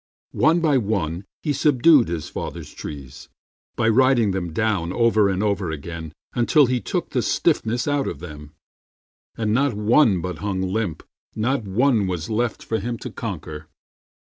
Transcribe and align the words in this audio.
One 0.33 0.61
by 0.61 0.79
one 0.79 1.25
he 1.43 1.53
subdued 1.53 2.07
his 2.07 2.27
father's 2.27 2.73
trees 2.73 3.29
By 3.75 3.87
riding 3.87 4.31
them 4.31 4.51
down 4.51 4.91
over 4.91 5.29
and 5.29 5.43
over 5.43 5.69
again 5.69 6.11
Until 6.33 6.65
he 6.65 6.81
took 6.81 7.11
the 7.11 7.21
stiffness 7.21 7.87
out 7.87 8.07
of 8.07 8.17
them, 8.17 8.55
And 9.37 9.53
not 9.53 9.75
one 9.75 10.19
but 10.19 10.39
hung 10.39 10.63
limp, 10.63 11.03
not 11.35 11.65
one 11.65 12.07
was 12.07 12.31
left 12.31 12.63
For 12.65 12.79
him 12.79 12.97
to 12.97 13.11
conquer. 13.11 13.67